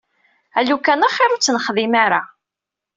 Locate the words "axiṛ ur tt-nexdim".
1.07-1.93